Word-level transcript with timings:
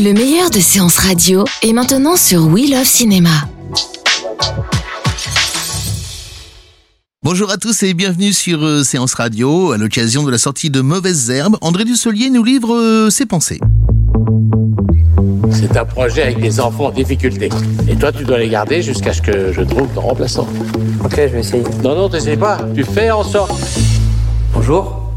Le 0.00 0.12
meilleur 0.12 0.48
de 0.50 0.60
séances 0.60 0.96
radio 0.96 1.44
est 1.60 1.72
maintenant 1.72 2.14
sur 2.14 2.46
We 2.46 2.70
Love 2.70 2.84
Cinéma. 2.84 3.48
Bonjour 7.24 7.50
à 7.50 7.56
tous 7.56 7.82
et 7.82 7.94
bienvenue 7.94 8.32
sur 8.32 8.64
euh, 8.64 8.84
Séance 8.84 9.14
Radio. 9.14 9.72
À 9.72 9.76
l'occasion 9.76 10.22
de 10.22 10.30
la 10.30 10.38
sortie 10.38 10.70
de 10.70 10.82
Mauvaises 10.82 11.30
Herbes, 11.30 11.56
André 11.62 11.84
Dussolier 11.84 12.30
nous 12.30 12.44
livre 12.44 12.76
euh, 12.76 13.10
ses 13.10 13.26
pensées. 13.26 13.58
C'est 15.50 15.76
un 15.76 15.84
projet 15.84 16.22
avec 16.22 16.40
des 16.40 16.60
enfants 16.60 16.86
en 16.86 16.90
difficulté. 16.92 17.48
Et 17.88 17.96
toi, 17.96 18.12
tu 18.12 18.22
dois 18.22 18.38
les 18.38 18.48
garder 18.48 18.82
jusqu'à 18.82 19.12
ce 19.12 19.20
que 19.20 19.52
je 19.52 19.62
trouve 19.62 19.88
ton 19.96 20.02
remplaçant. 20.02 20.46
Ok, 21.04 21.16
je 21.16 21.26
vais 21.26 21.40
essayer. 21.40 21.64
Non, 21.82 21.96
non, 21.96 22.08
t'essayes 22.08 22.36
pas. 22.36 22.58
Tu 22.72 22.84
fais 22.84 23.10
en 23.10 23.24
sorte. 23.24 23.60
Bonjour. 24.54 25.10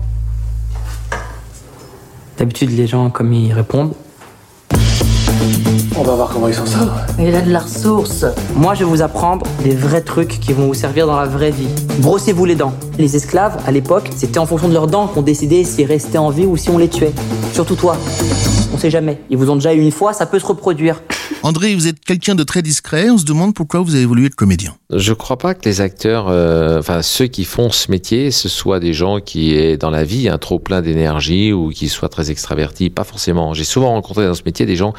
D'habitude, 2.39 2.72
les 2.72 2.88
gens, 2.88 3.11
comme 3.11 3.31
ils 3.31 3.53
répondent. 3.53 3.94
On 5.97 6.03
va 6.03 6.16
voir 6.16 6.30
comment 6.30 6.47
ils 6.47 6.53
s'en 6.53 6.66
sortent. 6.66 6.89
Il 7.20 7.36
a 7.36 7.42
de 7.42 7.52
la 7.52 7.59
ressource. 7.59 8.25
Moi, 8.56 8.73
je 8.73 8.80
vais 8.84 8.89
vous 8.89 9.02
apprendre 9.02 9.45
des 9.64 9.75
vrais 9.75 10.02
trucs 10.02 10.39
qui 10.39 10.53
vont 10.53 10.67
vous 10.67 10.73
servir 10.73 11.06
dans 11.06 11.20
la 11.20 11.25
vraie 11.25 11.52
vie. 11.52 11.67
Brossez-vous 12.00 12.45
les 12.45 12.56
dents. 12.56 12.73
Les 12.98 13.16
esclaves, 13.16 13.58
à 13.67 13.72
l'époque, 13.72 14.09
c'était 14.16 14.39
en 14.39 14.45
fonction 14.45 14.67
de 14.67 14.73
leurs 14.73 14.88
dents 14.88 15.08
qu'on 15.08 15.22
décidait 15.22 15.64
s'ils 15.64 15.86
restaient 15.86 16.17
en 16.17 16.30
vie 16.30 16.45
ou 16.45 16.58
si 16.58 16.70
on 16.70 16.78
les 16.78 16.89
tuait. 16.89 17.14
Surtout 17.53 17.75
toi. 17.75 17.98
On 18.73 18.78
sait 18.78 18.89
jamais. 18.89 19.20
Ils 19.30 19.38
vous 19.38 19.50
ont 19.50 19.56
déjà 19.56 19.73
eu 19.73 19.81
une 19.81 19.92
fois, 19.92 20.14
ça 20.14 20.25
peut 20.25 20.39
se 20.39 20.45
reproduire. 20.45 21.02
André, 21.44 21.73
vous 21.73 21.88
êtes 21.88 22.00
quelqu'un 22.06 22.36
de 22.36 22.44
très 22.44 22.61
discret. 22.61 23.09
On 23.09 23.17
se 23.17 23.25
demande 23.25 23.56
pourquoi 23.56 23.80
vous 23.80 23.95
avez 23.95 24.06
voulu 24.06 24.28
être 24.28 24.36
comédien. 24.36 24.75
Je 24.92 25.11
crois 25.11 25.39
pas 25.39 25.56
que 25.56 25.67
les 25.67 25.81
acteurs, 25.81 26.28
euh, 26.30 26.78
enfin 26.78 27.02
ceux 27.02 27.25
qui 27.25 27.45
font 27.45 27.72
ce 27.72 27.89
métier, 27.89 28.30
ce 28.30 28.48
soient 28.48 28.80
des 28.80 28.94
gens 28.94 29.20
qui 29.20 29.56
aient 29.56 29.75
dans 29.75 29.89
la 29.89 30.03
vie 30.03 30.30
trop 30.39 30.59
plein 30.59 30.83
d'énergie 30.83 31.52
ou 31.52 31.70
qui 31.70 31.89
soient 31.89 32.09
très 32.09 32.30
extravertis. 32.30 32.92
Pas 32.92 33.03
forcément. 33.03 33.56
J'ai 33.56 33.64
souvent 33.64 33.89
rencontré 33.89 34.28
dans 34.28 34.36
ce 34.36 34.44
métier 34.45 34.67
des 34.67 34.75
gens, 34.75 34.94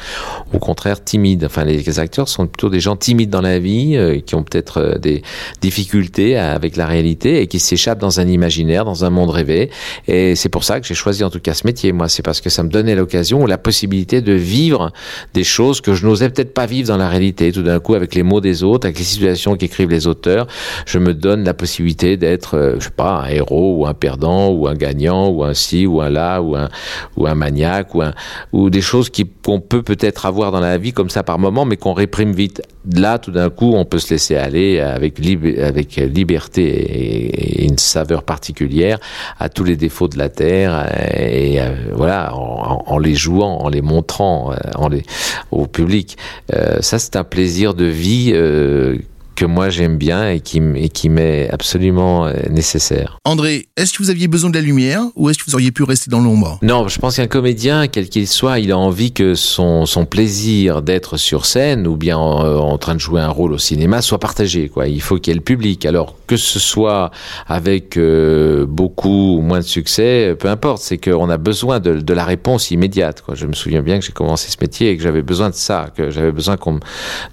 au 0.51 0.59
contraire, 0.59 1.01
timides. 1.01 1.45
Enfin, 1.45 1.63
les 1.63 1.99
acteurs 1.99 2.27
sont 2.27 2.45
plutôt 2.45 2.69
des 2.69 2.81
gens 2.81 2.97
timides 2.97 3.29
dans 3.29 3.41
la 3.41 3.59
vie, 3.59 3.95
euh, 3.95 4.19
qui 4.19 4.35
ont 4.35 4.43
peut-être 4.43 4.81
euh, 4.81 4.97
des 4.97 5.21
difficultés 5.61 6.37
avec 6.37 6.75
la 6.75 6.87
réalité 6.87 7.41
et 7.41 7.47
qui 7.47 7.59
s'échappent 7.59 7.99
dans 7.99 8.19
un 8.19 8.27
imaginaire, 8.27 8.83
dans 8.83 9.05
un 9.05 9.09
monde 9.09 9.29
rêvé. 9.29 9.69
Et 10.09 10.35
c'est 10.35 10.49
pour 10.49 10.65
ça 10.65 10.81
que 10.81 10.87
j'ai 10.87 10.93
choisi 10.93 11.23
en 11.23 11.29
tout 11.29 11.39
cas 11.39 11.53
ce 11.53 11.65
métier. 11.65 11.93
Moi, 11.93 12.09
c'est 12.09 12.23
parce 12.23 12.41
que 12.41 12.49
ça 12.49 12.63
me 12.63 12.69
donnait 12.69 12.95
l'occasion 12.95 13.43
ou 13.43 13.47
la 13.47 13.57
possibilité 13.57 14.19
de 14.19 14.33
vivre 14.33 14.91
des 15.33 15.45
choses 15.45 15.79
que 15.79 15.93
je 15.93 16.05
n'osais 16.05 16.32
peut-être 16.33 16.53
pas 16.53 16.65
vivre 16.65 16.87
dans 16.89 16.97
la 16.97 17.09
réalité. 17.09 17.51
Tout 17.51 17.63
d'un 17.63 17.79
coup, 17.79 17.95
avec 17.95 18.15
les 18.15 18.23
mots 18.23 18.41
des 18.41 18.63
autres, 18.63 18.87
avec 18.87 18.97
les 18.97 19.05
situations 19.05 19.55
qu'écrivent 19.55 19.89
les 19.89 20.07
auteurs, 20.07 20.47
je 20.85 20.99
me 20.99 21.13
donne 21.13 21.43
la 21.43 21.53
possibilité 21.53 22.17
d'être, 22.17 22.57
euh, 22.57 22.75
je 22.79 22.85
sais 22.85 22.91
pas, 22.91 23.23
un 23.23 23.27
héros 23.27 23.77
ou 23.77 23.87
un 23.87 23.93
perdant 23.93 24.49
ou 24.49 24.67
un 24.67 24.75
gagnant 24.75 25.29
ou 25.29 25.43
un 25.43 25.53
ci 25.53 25.85
ou 25.85 26.01
un 26.01 26.09
là 26.09 26.41
ou 26.41 26.55
un 26.55 26.69
ou 27.17 27.27
un 27.27 27.35
maniaque 27.35 27.95
ou 27.95 28.01
un 28.01 28.13
ou 28.51 28.69
des 28.69 28.81
choses 28.81 29.09
qui 29.09 29.29
qu'on 29.43 29.59
peut 29.59 29.83
peut-être 29.83 30.25
avoir 30.25 30.51
dans 30.51 30.59
la 30.59 30.77
vie 30.77 30.93
comme 30.93 31.09
ça 31.09 31.23
par 31.23 31.39
moment, 31.39 31.65
mais 31.65 31.77
qu'on 31.77 31.93
réprime 31.93 32.33
vite. 32.33 32.61
Là, 32.91 33.17
tout 33.17 33.31
d'un 33.31 33.49
coup, 33.49 33.73
on 33.75 33.85
peut 33.85 33.99
se 33.99 34.13
laisser 34.13 34.35
aller 34.35 34.79
avec 34.79 35.19
avec 35.59 35.95
liberté 35.95 36.63
et, 36.63 37.65
une 37.65 37.77
saveur 37.77 38.23
particulière 38.23 38.99
à 39.39 39.47
tous 39.47 39.63
les 39.63 39.77
défauts 39.77 40.09
de 40.09 40.17
la 40.17 40.27
terre 40.27 40.89
et, 41.17 41.61
euh, 41.61 41.69
voilà 41.93 42.35
en, 42.35 42.83
en, 42.85 42.97
les 42.97 43.15
jouant, 43.15 43.59
en 43.59 43.69
les 43.69 43.81
montrant, 43.81 44.51
euh, 44.51 44.55
en 44.75 44.89
les 44.89 45.03
au 45.51 45.65
public. 45.65 46.17
Euh, 46.53 46.81
ça, 46.81 46.99
c'est 46.99 47.15
un 47.15 47.23
plaisir 47.23 47.73
de 47.73 47.85
vie 47.85 48.31
euh, 48.33 48.97
que 49.35 49.45
moi 49.45 49.69
j'aime 49.69 49.97
bien 49.97 50.29
et 50.29 50.39
qui, 50.39 50.61
et 50.75 50.89
qui 50.89 51.09
m'est 51.09 51.49
absolument 51.49 52.25
euh, 52.25 52.33
nécessaire. 52.49 53.17
André, 53.25 53.67
est-ce 53.77 53.93
que 53.93 54.03
vous 54.03 54.09
aviez 54.09 54.27
besoin 54.27 54.49
de 54.49 54.55
la 54.55 54.61
lumière 54.61 55.01
ou 55.15 55.29
est-ce 55.29 55.39
que 55.39 55.45
vous 55.47 55.55
auriez 55.55 55.71
pu 55.71 55.83
rester 55.83 56.09
dans 56.09 56.19
l'ombre? 56.19 56.59
Non, 56.61 56.87
je 56.87 56.99
pense 56.99 57.15
qu'un 57.15 57.27
comédien, 57.27 57.87
quel 57.87 58.09
qu'il 58.09 58.27
soit, 58.27 58.59
il 58.59 58.71
a 58.71 58.77
envie 58.77 59.11
que 59.11 59.35
son, 59.35 59.85
son 59.85 60.05
plaisir 60.05 60.81
d'être 60.81 61.17
sur 61.17 61.45
scène 61.45 61.87
ou 61.87 61.95
bien 61.95 62.17
en, 62.17 62.45
euh, 62.45 62.57
en, 62.57 62.77
train 62.77 62.95
de 62.95 62.99
jouer 62.99 63.21
un 63.21 63.29
rôle 63.29 63.53
au 63.53 63.57
cinéma 63.57 64.01
soit 64.01 64.19
partagé. 64.19 64.69
Quoi. 64.69 64.87
Il 64.87 65.01
faut 65.01 65.17
qu'il 65.17 65.31
y 65.31 65.33
ait 65.33 65.39
le 65.39 65.43
public. 65.43 65.85
Alors 65.85 66.15
que 66.27 66.37
ce 66.37 66.59
soit 66.59 67.11
avec 67.47 67.97
euh, 67.97 68.65
beaucoup 68.65 69.37
ou 69.37 69.41
moins 69.41 69.59
de 69.59 69.65
succès, 69.65 70.35
peu 70.37 70.49
importe, 70.49 70.81
c'est 70.81 70.97
qu'on 70.97 71.29
a 71.29 71.37
besoin 71.37 71.79
de, 71.79 71.99
de, 71.99 72.13
la 72.13 72.25
réponse 72.25 72.71
immédiate. 72.71 73.21
Quoi. 73.21 73.35
Je 73.35 73.45
me 73.47 73.53
souviens 73.53 73.81
bien 73.81 73.99
que 73.99 74.05
j'ai 74.05 74.11
commencé 74.11 74.49
ce 74.49 74.57
métier 74.61 74.91
et 74.91 74.97
que 74.97 75.03
j'avais 75.03 75.21
besoin 75.21 75.49
de 75.49 75.55
ça, 75.55 75.87
que 75.95 76.09
j'avais 76.09 76.31
besoin 76.31 76.57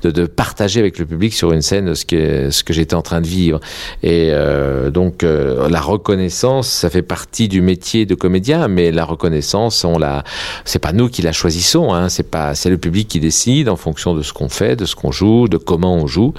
de, 0.02 0.10
de 0.10 0.26
partager 0.26 0.80
avec 0.80 0.98
le 0.98 1.06
public 1.06 1.34
sur 1.34 1.52
une 1.52 1.62
scène 1.62 1.89
ce 1.94 2.04
que, 2.04 2.50
ce 2.50 2.64
que 2.64 2.72
j'étais 2.72 2.94
en 2.94 3.02
train 3.02 3.20
de 3.20 3.26
vivre. 3.26 3.60
Et 4.02 4.30
euh, 4.30 4.90
donc 4.90 5.22
euh, 5.22 5.68
la 5.68 5.80
reconnaissance, 5.80 6.68
ça 6.68 6.90
fait 6.90 7.02
partie 7.02 7.48
du 7.48 7.60
métier 7.60 8.06
de 8.06 8.14
comédien, 8.14 8.68
mais 8.68 8.90
la 8.90 9.04
reconnaissance, 9.04 9.84
on 9.84 9.98
la, 9.98 10.24
c'est 10.64 10.78
pas 10.78 10.92
nous 10.92 11.08
qui 11.08 11.22
la 11.22 11.32
choisissons, 11.32 11.92
hein, 11.92 12.08
c'est 12.08 12.30
pas, 12.30 12.54
c'est 12.54 12.70
le 12.70 12.78
public 12.78 13.08
qui 13.08 13.20
décide 13.20 13.68
en 13.68 13.76
fonction 13.76 14.14
de 14.14 14.22
ce 14.22 14.32
qu'on 14.32 14.48
fait, 14.48 14.76
de 14.76 14.84
ce 14.84 14.94
qu'on 14.94 15.12
joue, 15.12 15.48
de 15.48 15.56
comment 15.56 15.94
on 15.94 16.06
joue. 16.06 16.34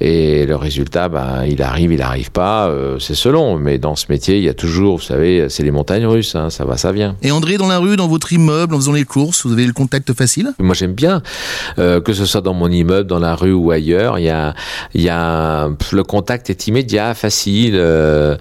Et 0.00 0.46
le 0.46 0.56
résultat, 0.56 1.08
ben, 1.08 1.44
il 1.48 1.62
arrive, 1.62 1.92
il 1.92 2.02
arrive 2.02 2.30
pas, 2.30 2.68
euh, 2.68 2.98
c'est 2.98 3.14
selon. 3.14 3.58
Mais 3.58 3.78
dans 3.78 3.96
ce 3.96 4.06
métier, 4.08 4.38
il 4.38 4.44
y 4.44 4.48
a 4.48 4.54
toujours, 4.54 4.96
vous 4.96 5.02
savez, 5.02 5.48
c'est 5.48 5.62
les 5.62 5.70
montagnes 5.70 6.06
russes, 6.06 6.34
hein, 6.34 6.50
ça 6.50 6.64
va, 6.64 6.76
ça 6.76 6.92
vient. 6.92 7.16
Et 7.22 7.30
André, 7.30 7.56
dans 7.56 7.68
la 7.68 7.78
rue, 7.78 7.96
dans 7.96 8.08
votre 8.08 8.32
immeuble, 8.32 8.74
en 8.74 8.78
faisant 8.78 8.92
les 8.92 9.04
courses, 9.04 9.46
vous 9.46 9.52
avez 9.52 9.66
le 9.66 9.72
contact 9.72 10.12
facile? 10.12 10.52
Moi, 10.58 10.74
j'aime 10.74 10.92
bien 10.92 11.22
que 11.76 12.12
ce 12.12 12.26
soit 12.26 12.40
dans 12.40 12.54
mon 12.54 12.70
immeuble, 12.70 13.08
dans 13.08 13.18
la 13.18 13.34
rue 13.34 13.52
ou 13.52 13.70
ailleurs. 13.70 14.18
Il 14.18 14.24
y 14.24 14.30
a, 14.30 14.54
il 14.94 15.02
y 15.02 15.08
a 15.08 15.68
le 15.92 16.02
contact 16.02 16.50
est 16.50 16.66
immédiat, 16.66 17.14
facile. 17.14 17.74
Euh, 17.76 18.36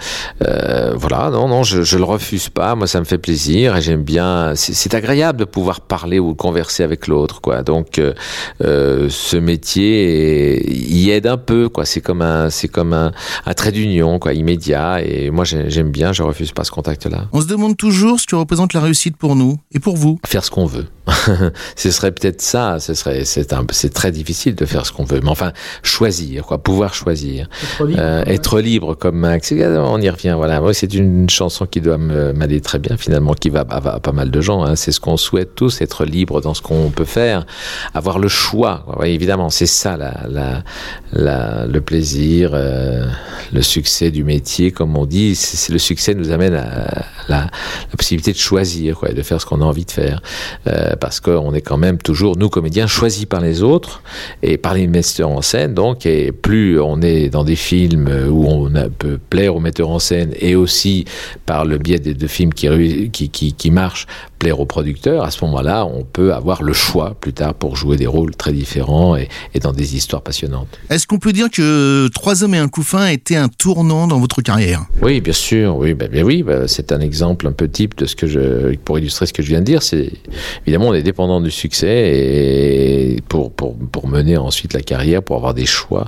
euh, 0.46 0.94
voilà, 0.96 1.30
non, 1.32 1.48
non, 1.48 1.64
je, 1.64 1.84
je 1.84 1.98
le 1.98 2.04
refuse 2.04 2.50
pas. 2.50 2.76
Moi, 2.76 2.88
ça 2.88 3.00
me 3.00 3.06
fait 3.06 3.18
plaisir 3.18 3.78
et 3.78 3.82
j'aime 3.82 4.04
bien. 4.04 4.54
C'est 4.56 4.94
agréable 4.94 5.40
de 5.40 5.46
pouvoir 5.46 5.82
parler 5.82 6.20
ou 6.20 6.36
converser 6.36 6.84
avec 6.84 7.08
l'autre, 7.08 7.42
quoi. 7.42 7.64
Donc, 7.64 8.00
euh, 8.00 9.10
ce 9.10 9.38
métier 9.38 10.72
y 10.72 11.12
aide 11.12 11.28
un 11.28 11.38
peu, 11.38 11.70
quoi. 11.70 11.86
C'est 11.86 12.02
comme 12.02 12.22
un, 12.22 12.50
c'est 12.50 12.68
comme 12.68 12.94
un, 12.94 13.12
un 13.46 13.54
trait 13.54 13.72
d'union, 13.72 14.20
quoi, 14.20 14.34
immédiat. 14.34 15.02
Et 15.04 15.30
moi, 15.30 15.46
j'aime 15.46 15.92
bien. 15.92 16.14
Je 16.14 16.24
refuse 16.24 16.52
pas 16.52 16.64
ce 16.64 16.72
contact-là. 16.72 17.28
On 17.32 17.42
se 17.42 17.48
demande 17.48 17.78
toujours 17.78 18.20
ce 18.20 18.28
que 18.28 18.36
représente 18.36 18.74
la 18.74 18.82
réussite 18.82 19.18
pour 19.18 19.36
nous 19.36 19.58
et 19.72 19.80
pour 19.80 19.98
vous. 19.98 20.20
Faire 20.26 20.44
ce 20.44 20.52
qu'on 20.52 20.66
veut. 20.66 20.86
ce 21.76 21.92
serait 21.92 22.12
peut-être 22.12 22.42
ça. 22.42 22.80
Ce 22.80 22.94
serait, 22.94 23.26
c'est 23.26 23.54
c'est 23.72 23.94
très 23.94 24.12
difficile 24.12 24.56
de 24.56 24.66
faire 24.66 24.86
ce 24.86 24.92
qu'on 24.92 25.04
veut. 25.04 25.20
Mais 25.22 25.30
enfin, 25.30 25.52
choisir, 25.82 26.43
quoi, 26.46 26.58
pouvoir 26.58 26.94
choisir, 26.94 27.48
être 27.64 27.86
libre, 27.86 28.02
euh, 28.02 28.24
être 28.26 28.60
libre 28.60 28.96
comme 28.96 29.18
Max. 29.18 29.54
On 29.54 30.02
y 30.02 30.10
revient. 30.10 30.34
Voilà. 30.38 30.62
C'est 30.74 30.94
une 30.94 31.30
chanson 31.30 31.66
qui 31.66 31.82
doit 31.82 31.98
m'aller 31.98 32.62
très 32.62 32.80
bien 32.80 32.98
finalement, 32.98 33.34
qui 33.34 33.50
va 33.50 33.66
à, 33.70 34.00
pas 34.00 34.12
mal 34.12 34.32
de 34.32 34.42
gens. 34.42 34.64
Hein. 34.64 34.76
C'est 34.76 34.92
ce 34.92 35.00
qu'on 35.00 35.18
souhaite 35.18 35.56
tous, 35.56 35.82
être 35.82 36.06
libre 36.06 36.42
dans 36.42 36.54
ce 36.54 36.62
qu'on 36.62 36.90
peut 36.90 37.06
faire, 37.06 37.46
avoir 37.94 38.20
le 38.20 38.28
choix. 38.28 38.86
Ouais, 39.00 39.14
évidemment, 39.14 39.50
c'est 39.50 39.66
ça, 39.66 39.98
la, 39.98 40.14
la, 40.30 40.64
la, 41.12 41.66
le 41.66 41.82
plaisir, 41.82 42.52
euh, 42.54 43.06
le 43.52 43.62
succès 43.62 44.12
du 44.12 44.24
métier, 44.24 44.72
comme 44.72 44.96
on 44.98 45.06
dit. 45.06 45.36
C'est 45.36 45.72
le 45.72 45.80
succès 45.80 46.14
nous 46.14 46.32
amène 46.32 46.54
à 46.54 47.06
la, 47.28 47.38
la 47.38 47.93
possibilité 48.04 48.34
de 48.34 48.38
choisir, 48.38 48.98
quoi, 48.98 49.10
de 49.14 49.22
faire 49.22 49.40
ce 49.40 49.46
qu'on 49.46 49.62
a 49.62 49.64
envie 49.64 49.86
de 49.86 49.92
faire. 49.92 50.22
Euh, 50.68 50.96
parce 51.00 51.22
qu'on 51.22 51.54
est 51.54 51.62
quand 51.62 51.78
même 51.78 51.98
toujours, 51.98 52.38
nous 52.38 52.50
comédiens, 52.50 52.86
choisis 52.86 53.26
par 53.26 53.40
les 53.40 53.64
autres 53.64 54.02
et 54.42 54.58
par 54.58 54.74
les 54.74 54.88
metteurs 54.88 55.30
en 55.30 55.42
scène. 55.42 55.74
Donc, 55.74 56.06
et 56.06 56.34
plus 56.34 56.82
on 56.82 57.02
est 57.02 57.30
dans 57.30 57.46
des 57.46 57.56
films 57.56 58.10
où 58.30 58.46
on 58.46 58.70
peut 58.90 59.18
plaire 59.30 59.56
aux 59.56 59.62
metteurs 59.62 59.90
en 59.90 60.00
scène 60.00 60.34
et 60.38 60.56
aussi 60.56 61.06
par 61.46 61.64
le 61.64 61.78
biais 61.78 62.00
de, 62.00 62.12
de 62.12 62.28
films 62.28 62.54
qui, 62.54 63.10
qui, 63.10 63.30
qui, 63.30 63.54
qui 63.54 63.72
marchent, 63.72 64.06
plaire 64.44 64.66
producteurs, 64.66 65.24
à 65.24 65.32
ce 65.32 65.44
moment-là, 65.46 65.86
on 65.86 66.04
peut 66.04 66.34
avoir 66.34 66.64
le 66.64 66.74
choix 66.74 67.16
plus 67.20 67.32
tard 67.32 67.54
pour 67.54 67.78
jouer 67.78 67.96
des 67.96 68.08
rôles 68.08 68.36
très 68.36 68.52
différents 68.52 69.16
et, 69.16 69.30
et 69.54 69.60
dans 69.60 69.72
des 69.72 69.96
histoires 69.96 70.22
passionnantes. 70.22 70.68
Est-ce 70.90 71.08
qu'on 71.08 71.20
peut 71.20 71.32
dire 71.32 71.50
que 71.50 72.10
Trois 72.14 72.44
hommes 72.44 72.56
et 72.56 72.58
un 72.58 72.68
couffin 72.68 73.00
a 73.00 73.14
été 73.14 73.38
un 73.38 73.48
tournant 73.48 74.08
dans 74.08 74.20
votre 74.20 74.42
carrière? 74.42 74.86
Oui, 75.02 75.22
bien 75.22 75.34
sûr, 75.34 75.78
oui, 75.78 75.94
ben, 75.94 76.10
bien 76.10 76.24
oui, 76.24 76.44
ben, 76.44 76.68
c'est 76.68 76.92
un 76.92 77.00
exemple 77.00 77.48
un 77.48 77.54
peu 77.54 77.70
type 77.70 77.98
de 77.98 78.06
ce 78.06 78.16
que 78.16 78.28
je, 78.28 78.76
pour 78.78 79.00
illustrer 79.00 79.26
ce 79.26 79.34
que 79.34 79.42
je 79.42 79.48
viens 79.48 79.60
de 79.60 79.66
dire, 79.66 79.82
c'est 79.82 80.12
évidemment 80.66 80.90
on 80.90 80.94
est 80.94 81.04
dépendant 81.04 81.40
du 81.40 81.52
succès 81.52 81.88
et 81.88 83.24
pour, 83.30 83.52
pour, 83.52 83.78
pour 83.78 84.08
mener 84.08 84.36
ensuite 84.36 84.74
la 84.74 84.82
carrière, 84.82 85.24
pour 85.24 85.38
avoir 85.38 85.54
des 85.54 85.66
choix. 85.66 86.06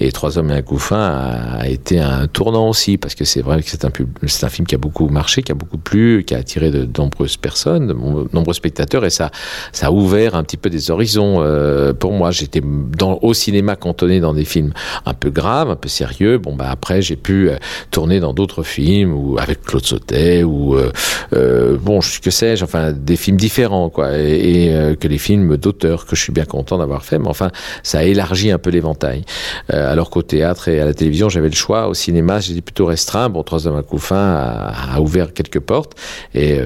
Et 0.00 0.10
Trois 0.10 0.38
hommes 0.38 0.50
et 0.50 0.54
un 0.54 0.62
couffin 0.62 0.98
a, 0.98 1.60
a 1.60 1.68
été 1.68 2.00
un 2.00 2.26
tournant 2.26 2.68
aussi 2.68 2.98
parce 2.98 3.14
que 3.14 3.24
c'est 3.24 3.42
vrai 3.42 3.62
que 3.62 3.70
c'est 3.70 3.84
un, 3.84 3.90
c'est 4.26 4.46
un 4.46 4.48
film 4.48 4.66
qui 4.66 4.74
a 4.74 4.78
beaucoup 4.78 5.08
marché, 5.08 5.42
qui 5.42 5.52
a 5.52 5.54
beaucoup 5.54 5.78
plu, 5.78 6.24
qui 6.26 6.34
a 6.34 6.38
attiré 6.38 6.70
de, 6.70 6.86
nombreuses 6.98 7.36
personnes, 7.36 7.75
de 7.80 7.94
nombreux 8.32 8.54
spectateurs 8.54 9.04
et 9.04 9.10
ça, 9.10 9.30
ça 9.72 9.88
a 9.88 9.90
ouvert 9.90 10.34
un 10.34 10.42
petit 10.42 10.56
peu 10.56 10.70
des 10.70 10.90
horizons. 10.90 11.36
euh, 11.40 11.92
pour 11.92 12.12
moi, 12.12 12.30
j'étais 12.30 12.62
au 13.02 13.34
cinéma 13.34 13.76
cantonné 13.76 14.20
dans 14.20 14.34
des 14.34 14.44
films 14.44 14.72
un 15.04 15.14
peu 15.14 15.30
graves, 15.30 15.70
un 15.70 15.76
peu 15.76 15.88
sérieux. 15.88 16.38
Bon, 16.38 16.54
bah 16.54 16.68
après, 16.70 17.02
j'ai 17.02 17.16
pu 17.16 17.50
euh, 17.50 17.56
tourner 17.90 18.20
dans 18.20 18.32
d'autres 18.32 18.62
films 18.62 19.12
ou 19.14 19.38
avec 19.38 19.62
Claude 19.62 19.84
Sautet 19.84 20.42
ou 20.42 20.76
euh, 20.76 20.90
euh, 21.34 21.76
bon, 21.80 22.00
que 22.22 22.30
sais-je, 22.30 22.64
enfin 22.64 22.92
des 22.92 23.16
films 23.16 23.36
différents 23.36 23.90
quoi, 23.90 24.16
et, 24.16 24.96
que 25.00 25.08
les 25.08 25.18
films 25.18 25.56
d'auteur 25.56 26.06
que 26.06 26.16
je 26.16 26.22
suis 26.22 26.32
bien 26.32 26.44
content 26.44 26.78
d'avoir 26.78 27.04
fait. 27.04 27.18
Mais 27.18 27.28
enfin, 27.28 27.50
ça 27.82 27.98
a 27.98 28.02
élargi 28.02 28.50
un 28.50 28.58
peu 28.58 28.70
l'éventail. 28.70 29.24
Alors 29.68 30.10
qu'au 30.10 30.22
théâtre 30.22 30.68
et 30.68 30.80
à 30.80 30.84
la 30.84 30.94
télévision, 30.94 31.28
j'avais 31.28 31.48
le 31.48 31.54
choix. 31.54 31.88
Au 31.88 31.94
cinéma, 31.94 32.40
j'étais 32.40 32.60
plutôt 32.60 32.86
restreint. 32.86 33.28
Bon, 33.28 33.42
Trois 33.42 33.66
hommes 33.66 33.76
à 33.76 33.82
couffin 33.82 34.16
a, 34.16 34.94
a 34.94 35.00
ouvert 35.00 35.32
quelques 35.32 35.60
portes 35.60 35.94
et 36.34 36.58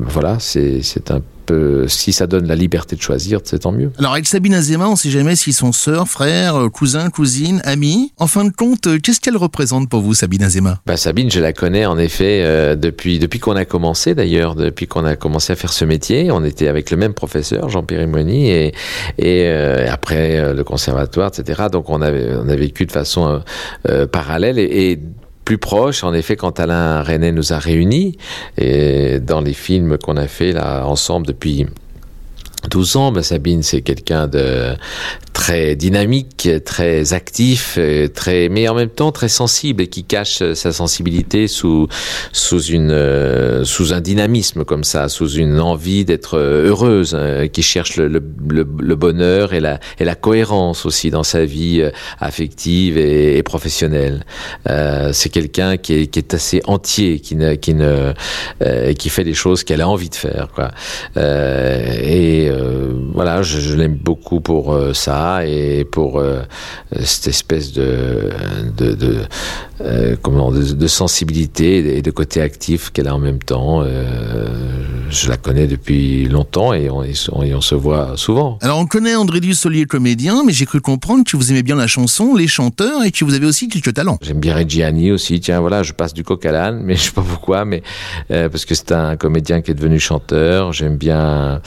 voilà, 0.00 0.38
c'est 0.50 1.10
un 1.10 1.20
peu 1.46 1.88
si 1.88 2.12
ça 2.12 2.26
donne 2.26 2.46
la 2.46 2.54
liberté 2.54 2.96
de 2.96 3.00
choisir, 3.00 3.40
c'est 3.44 3.60
tant 3.60 3.72
mieux. 3.72 3.90
Alors 3.98 4.12
avec 4.12 4.26
Sabine 4.26 4.54
Azema, 4.54 4.88
on 4.88 4.96
sait 4.96 5.10
jamais 5.10 5.36
s'ils 5.36 5.54
sont 5.54 5.72
sœurs, 5.72 6.08
frères, 6.08 6.56
euh, 6.56 6.68
cousins, 6.68 7.10
cousines, 7.10 7.60
amis. 7.64 8.12
En 8.18 8.26
fin 8.26 8.44
de 8.44 8.50
compte, 8.50 8.86
euh, 8.86 8.98
qu'est-ce 8.98 9.20
qu'elle 9.20 9.36
représente 9.36 9.88
pour 9.88 10.00
vous, 10.00 10.14
Sabine 10.14 10.42
Azema 10.42 10.80
Bah, 10.86 10.96
Sabine, 10.96 11.30
je 11.30 11.40
la 11.40 11.52
connais 11.52 11.86
en 11.86 11.98
effet 11.98 12.42
euh, 12.42 12.76
depuis 12.76 13.18
depuis 13.18 13.38
qu'on 13.40 13.56
a 13.56 13.64
commencé 13.64 14.14
d'ailleurs, 14.14 14.54
depuis 14.54 14.86
qu'on 14.86 15.04
a 15.04 15.16
commencé 15.16 15.52
à 15.52 15.56
faire 15.56 15.72
ce 15.72 15.84
métier. 15.84 16.30
On 16.30 16.44
était 16.44 16.68
avec 16.68 16.90
le 16.90 16.96
même 16.96 17.14
professeur, 17.14 17.68
Jean-Pierre 17.68 18.06
Moigny, 18.06 18.50
et 18.50 18.74
et 19.18 19.44
euh, 19.46 19.90
après 19.90 20.38
euh, 20.38 20.54
le 20.54 20.64
conservatoire, 20.64 21.30
etc. 21.36 21.64
Donc 21.70 21.90
on 21.90 22.00
avait 22.00 22.30
on 22.34 22.48
a 22.48 22.56
vécu 22.56 22.86
de 22.86 22.92
façon 22.92 23.42
parallèle 24.12 24.58
et, 24.58 24.92
et 24.92 24.98
plus 25.50 25.58
proche, 25.58 26.04
en 26.04 26.14
effet, 26.14 26.36
quand 26.36 26.60
Alain 26.60 27.02
René 27.02 27.32
nous 27.32 27.52
a 27.52 27.58
réunis 27.58 28.16
et 28.56 29.18
dans 29.18 29.40
les 29.40 29.52
films 29.52 29.98
qu'on 29.98 30.16
a 30.16 30.28
fait 30.28 30.52
là 30.52 30.86
ensemble 30.86 31.26
depuis 31.26 31.66
12 32.68 32.96
ans, 32.96 33.12
ben 33.12 33.22
Sabine, 33.22 33.62
c'est 33.62 33.80
quelqu'un 33.80 34.28
de 34.28 34.76
très 35.32 35.76
dynamique, 35.76 36.48
très 36.66 37.14
actif, 37.14 37.76
euh, 37.78 38.08
très, 38.08 38.50
mais 38.50 38.68
en 38.68 38.74
même 38.74 38.90
temps 38.90 39.12
très 39.12 39.28
sensible 39.28 39.82
et 39.82 39.86
qui 39.86 40.04
cache 40.04 40.42
euh, 40.42 40.54
sa 40.54 40.70
sensibilité 40.70 41.48
sous 41.48 41.88
sous 42.32 42.62
une 42.62 42.90
euh, 42.90 43.64
sous 43.64 43.94
un 43.94 44.02
dynamisme 44.02 44.64
comme 44.64 44.84
ça, 44.84 45.08
sous 45.08 45.30
une 45.30 45.58
envie 45.58 46.04
d'être 46.04 46.36
heureuse, 46.36 47.16
euh, 47.18 47.46
qui 47.46 47.62
cherche 47.62 47.96
le, 47.96 48.20
bonheur 48.20 49.54
et 49.54 49.60
la 49.60 49.80
et 49.98 50.04
la 50.04 50.14
cohérence 50.14 50.84
aussi 50.84 51.10
dans 51.10 51.22
sa 51.22 51.46
vie 51.46 51.82
affective 52.18 52.98
et, 52.98 53.42
professionnelle. 53.42 54.26
C'est 55.12 55.30
quelqu'un 55.30 55.78
qui 55.78 55.94
est 55.94 56.06
qui 56.08 56.18
est 56.18 56.34
assez 56.34 56.60
entier, 56.66 57.20
qui 57.20 57.36
ne 57.36 57.54
qui 57.54 57.72
ne 57.72 58.12
qui 58.92 59.08
fait 59.08 59.24
des 59.24 59.34
choses 59.34 59.64
qu'elle 59.64 59.80
a 59.80 59.88
envie 59.88 60.10
de 60.10 60.14
faire, 60.14 60.48
euh, 62.50 62.92
voilà, 63.14 63.42
je, 63.42 63.58
je 63.60 63.74
l'aime 63.76 63.94
beaucoup 63.96 64.40
pour 64.40 64.72
euh, 64.72 64.92
ça 64.92 65.46
et 65.46 65.84
pour 65.84 66.18
euh, 66.18 66.42
cette 67.02 67.28
espèce 67.28 67.72
de 67.72 68.30
de, 68.76 68.92
de 68.94 69.16
euh, 69.80 70.16
comment 70.20 70.50
de, 70.52 70.62
de 70.62 70.86
sensibilité 70.86 71.96
et 71.96 72.02
de 72.02 72.10
côté 72.10 72.40
actif 72.42 72.90
qu'elle 72.90 73.08
a 73.08 73.14
en 73.14 73.18
même 73.18 73.38
temps. 73.38 73.82
Je 75.10 75.28
la 75.28 75.36
connais 75.36 75.66
depuis 75.66 76.26
longtemps 76.28 76.72
et 76.72 76.88
on, 76.90 77.02
et 77.02 77.12
on- 77.32 77.42
et 77.42 77.54
on 77.54 77.60
se 77.60 77.74
voit 77.74 78.12
souvent. 78.16 78.58
Alors 78.60 78.78
on 78.78 78.86
connaît 78.86 79.16
André 79.16 79.40
Dussolier 79.40 79.84
comédien, 79.86 80.42
mais 80.46 80.52
j'ai 80.52 80.66
cru 80.66 80.80
comprendre 80.80 81.24
que 81.24 81.36
vous 81.36 81.50
aimez 81.50 81.62
bien 81.64 81.74
la 81.76 81.86
chanson, 81.88 82.34
les 82.36 82.46
chanteurs 82.46 83.02
et 83.04 83.10
que 83.10 83.24
vous 83.24 83.34
avez 83.34 83.46
aussi 83.46 83.68
quelques 83.68 83.94
talents. 83.94 84.18
J'aime 84.22 84.38
bien 84.40 84.54
Reggiani 84.54 85.10
aussi. 85.10 85.40
Tiens, 85.40 85.60
voilà, 85.60 85.82
je 85.82 85.92
passe 85.92 86.14
du 86.14 86.22
coq 86.22 86.44
à 86.46 86.52
l'âne, 86.52 86.80
mais 86.84 86.94
je 86.94 87.00
sais 87.02 87.10
pas 87.12 87.24
pourquoi, 87.28 87.64
mais 87.64 87.82
parce 88.28 88.64
que 88.64 88.74
c'est 88.74 88.92
un 88.92 89.16
comédien 89.16 89.62
qui 89.62 89.70
est 89.72 89.74
devenu 89.74 89.98
chanteur. 89.98 90.72
J'aime 90.72 90.96
bien. 90.96 91.60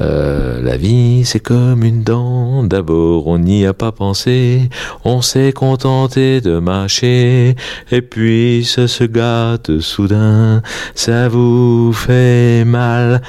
Euh, 0.00 0.60
la 0.62 0.76
vie, 0.76 1.22
c'est 1.24 1.40
comme 1.40 1.84
une 1.84 2.02
dent. 2.02 2.64
D'abord, 2.64 3.26
on 3.26 3.38
n'y 3.38 3.66
a 3.66 3.74
pas 3.74 3.92
pensé. 3.92 4.68
On 5.04 5.22
s'est 5.22 5.52
contenté 5.52 6.40
de 6.40 6.58
mâcher. 6.58 7.54
Et 7.90 8.02
puis, 8.02 8.64
ça 8.64 8.88
se 8.88 9.04
gâte 9.04 9.80
soudain. 9.80 10.62
Ça 10.94 11.28
vous 11.28 11.92
fait 11.92 12.64
mal. 12.64 13.22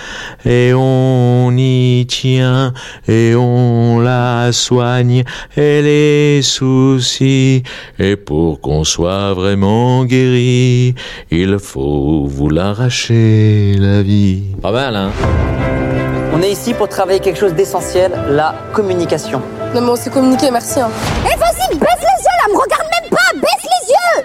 Et 0.46 0.74
on 0.74 1.54
y 1.56 2.06
tient. 2.08 2.74
Et 3.08 3.36
on 3.36 4.00
la 4.00 4.52
soigne. 4.52 5.24
Et 5.58 5.82
les 5.82 6.42
soucis. 6.42 7.64
Et 8.00 8.16
pour 8.16 8.62
qu'on 8.62 8.84
soit 8.84 9.34
vraiment 9.34 10.06
guéri, 10.06 10.96
il 11.30 11.60
faut 11.60 12.26
vous 12.26 12.50
l'arracher, 12.50 13.76
la 13.78 14.02
vie. 14.02 14.44
Pas 14.62 14.72
mal, 14.72 14.96
hein? 14.96 16.03
On 16.36 16.42
est 16.42 16.50
ici 16.52 16.74
pour 16.74 16.90
travailler 16.90 17.20
quelque 17.20 17.40
chose 17.40 17.54
d'essentiel, 17.54 18.12
la 18.30 18.56
communication. 18.74 19.40
Non 19.76 19.82
mais 19.82 19.90
on 19.90 19.96
s'est 19.96 20.10
communiqué, 20.10 20.50
merci. 20.50 20.80
Hein. 20.80 20.90
Eh 21.26 21.38
vas-y, 21.38 21.78
baisse 21.78 21.90
les 22.02 22.24
yeux 22.24 22.38
là, 22.42 22.48
me 22.52 22.58
regarde 22.58 22.88
même 22.92 23.10
pas, 23.12 23.30
baisse 23.36 23.64
les 23.64 23.84
yeux 23.92 24.24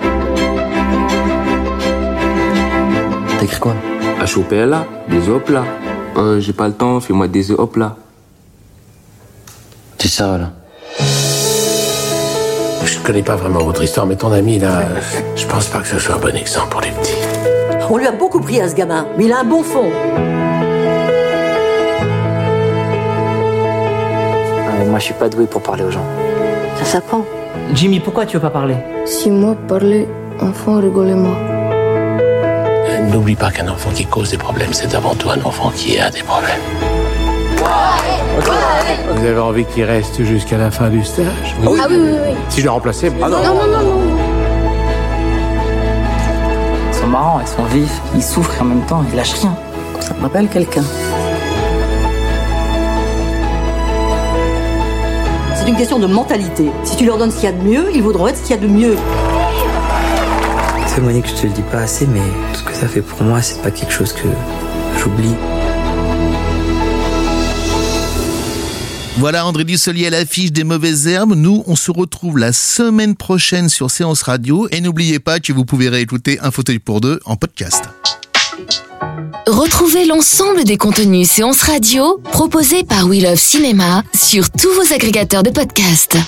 T'as 3.38 3.44
écrit 3.44 3.60
quoi 3.60 3.74
H-O-P-L-A, 4.22 4.86
des 5.08 5.28
hop 5.28 5.50
là. 5.50 5.64
Euh, 6.16 6.40
j'ai 6.40 6.54
pas 6.54 6.66
le 6.66 6.72
temps, 6.74 6.98
fais-moi 7.00 7.28
des 7.28 7.50
hop 7.50 7.76
là. 7.76 7.96
C'est 9.98 10.08
ça, 10.08 10.38
là. 10.38 10.50
Je 12.84 12.98
connais 13.00 13.22
pas 13.22 13.36
vraiment 13.36 13.60
votre 13.60 13.82
histoire, 13.82 14.06
mais 14.06 14.16
ton 14.16 14.32
ami 14.32 14.58
là, 14.58 14.82
je 15.36 15.46
pense 15.46 15.66
pas 15.66 15.80
que 15.80 15.86
ce 15.88 15.98
soit 15.98 16.14
un 16.14 16.18
bon 16.18 16.34
exemple 16.34 16.68
pour 16.70 16.80
les 16.80 16.90
petits. 16.90 17.12
On 17.90 17.98
lui 17.98 18.06
a 18.06 18.12
beaucoup 18.12 18.40
pris 18.40 18.60
à 18.62 18.68
ce 18.68 18.74
gamin, 18.74 19.06
mais 19.18 19.26
il 19.26 19.32
a 19.32 19.40
un 19.40 19.44
bon 19.44 19.62
fond. 19.62 19.90
Ah, 24.80 24.84
moi, 24.84 24.98
je 25.00 25.04
suis 25.06 25.14
pas 25.14 25.28
doué 25.28 25.46
pour 25.46 25.60
parler 25.60 25.82
aux 25.82 25.90
gens. 25.90 26.04
Ça 26.76 26.84
s'apprend. 26.84 27.24
Jimmy, 27.74 27.98
pourquoi 27.98 28.26
tu 28.26 28.36
veux 28.36 28.42
pas 28.42 28.50
parler? 28.50 28.76
Si 29.04 29.28
moi 29.30 29.56
parlais, 29.66 30.06
enfant 30.40 30.76
rigolait 30.76 31.14
moi. 31.14 31.36
N'oublie 33.10 33.34
pas 33.34 33.50
qu'un 33.50 33.66
enfant 33.68 33.90
qui 33.92 34.06
cause 34.06 34.30
des 34.30 34.38
problèmes, 34.38 34.72
c'est 34.72 34.94
avant 34.94 35.14
tout 35.14 35.30
un 35.30 35.40
enfant 35.42 35.72
qui 35.74 35.98
a 35.98 36.10
des 36.10 36.22
problèmes. 36.22 36.60
Vous 39.14 39.26
avez 39.26 39.40
envie 39.40 39.64
qu'il 39.64 39.82
reste 39.84 40.22
jusqu'à 40.22 40.58
la 40.58 40.70
fin 40.70 40.88
du 40.90 41.02
stage? 41.02 41.26
Ah 41.64 41.68
oui, 41.70 41.80
oui, 41.90 41.96
oui. 41.96 42.34
Si 42.48 42.60
je 42.60 42.66
le 42.66 42.70
remplaçais, 42.70 43.10
ah 43.20 43.28
non. 43.28 43.38
Non, 43.38 43.54
non, 43.54 43.66
non, 43.66 43.82
non. 43.82 44.00
Ils 46.88 46.94
sont 46.94 47.06
marrants, 47.08 47.40
ils 47.40 47.48
sont 47.48 47.64
vifs, 47.64 48.00
ils 48.14 48.22
souffrent 48.22 48.56
et 48.58 48.60
en 48.60 48.66
même 48.66 48.82
temps, 48.82 49.02
ils 49.10 49.16
lâchent 49.16 49.40
rien. 49.40 49.56
Ça 50.00 50.14
me 50.14 50.22
rappelle 50.22 50.46
quelqu'un. 50.48 50.84
C'est 55.68 55.72
une 55.72 55.78
question 55.80 55.98
de 55.98 56.06
mentalité. 56.06 56.70
Si 56.82 56.96
tu 56.96 57.04
leur 57.04 57.18
donnes 57.18 57.30
ce 57.30 57.40
qu'il 57.40 57.44
y 57.44 57.48
a 57.48 57.52
de 57.52 57.62
mieux, 57.62 57.94
ils 57.94 58.02
voudront 58.02 58.26
être 58.26 58.38
ce 58.38 58.42
qu'il 58.42 58.56
y 58.56 58.58
a 58.58 58.62
de 58.62 58.66
mieux. 58.66 58.96
C'est 60.86 61.02
Monique, 61.02 61.26
je 61.28 61.42
te 61.42 61.46
le 61.46 61.52
dis 61.52 61.60
pas 61.60 61.80
assez, 61.80 62.06
mais 62.06 62.22
ce 62.54 62.62
que 62.62 62.72
ça 62.72 62.88
fait 62.88 63.02
pour 63.02 63.22
moi, 63.22 63.42
c'est 63.42 63.60
pas 63.60 63.70
quelque 63.70 63.92
chose 63.92 64.14
que 64.14 64.28
j'oublie. 64.98 65.34
Voilà 69.18 69.44
André 69.44 69.64
Dussolier 69.64 70.06
à 70.06 70.10
l'affiche 70.10 70.52
des 70.52 70.64
mauvaises 70.64 71.06
herbes. 71.06 71.34
Nous, 71.36 71.62
on 71.66 71.76
se 71.76 71.90
retrouve 71.90 72.38
la 72.38 72.54
semaine 72.54 73.14
prochaine 73.14 73.68
sur 73.68 73.90
Séance 73.90 74.22
Radio. 74.22 74.68
Et 74.70 74.80
n'oubliez 74.80 75.18
pas 75.18 75.38
que 75.38 75.52
vous 75.52 75.66
pouvez 75.66 75.90
réécouter 75.90 76.38
Un 76.40 76.50
fauteuil 76.50 76.78
pour 76.78 77.02
deux 77.02 77.20
en 77.26 77.36
podcast. 77.36 77.90
Retrouvez 79.46 80.04
l'ensemble 80.04 80.64
des 80.64 80.76
contenus 80.76 81.30
séances 81.30 81.62
radio 81.62 82.18
proposés 82.32 82.84
par 82.84 83.06
We 83.06 83.22
Love 83.22 83.38
Cinéma 83.38 84.02
sur 84.14 84.50
tous 84.50 84.72
vos 84.74 84.92
agrégateurs 84.92 85.42
de 85.42 85.50
podcasts. 85.50 86.18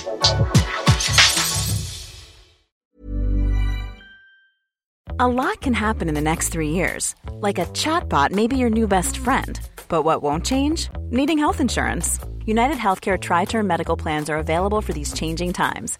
A 5.19 5.27
lot 5.27 5.61
can 5.61 5.73
happen 5.73 6.09
in 6.09 6.15
the 6.15 6.21
next 6.21 6.49
three 6.49 6.69
years. 6.69 7.13
Like 7.41 7.59
a 7.59 7.67
chatbot 7.73 8.31
may 8.31 8.47
be 8.47 8.57
your 8.57 8.71
new 8.71 8.87
best 8.87 9.17
friend. 9.17 9.59
But 9.87 10.03
what 10.03 10.23
won't 10.23 10.43
change? 10.43 10.89
Needing 11.11 11.37
health 11.37 11.59
insurance. 11.59 12.17
United 12.47 12.77
Healthcare 12.77 13.19
Tri 13.19 13.45
Term 13.45 13.67
Medical 13.67 13.95
Plans 13.95 14.31
are 14.31 14.39
available 14.39 14.81
for 14.81 14.93
these 14.93 15.13
changing 15.13 15.53
times. 15.53 15.99